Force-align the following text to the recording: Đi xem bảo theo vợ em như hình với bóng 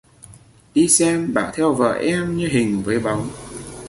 Đi 0.73 0.87
xem 0.87 1.33
bảo 1.33 1.51
theo 1.55 1.73
vợ 1.73 1.93
em 1.93 2.37
như 2.37 2.47
hình 2.47 2.83
với 2.83 2.99
bóng 2.99 3.29